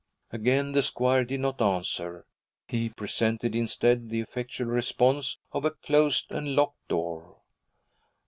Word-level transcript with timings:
Again 0.31 0.71
the 0.71 0.81
squire 0.81 1.23
did 1.23 1.41
not 1.41 1.61
answer. 1.61 2.25
He 2.67 2.89
presented 2.89 3.53
instead 3.53 4.09
the 4.09 4.19
effectual 4.21 4.65
response 4.65 5.37
of 5.51 5.63
a 5.63 5.69
closed 5.69 6.31
and 6.31 6.55
locked 6.55 6.87
door. 6.87 7.35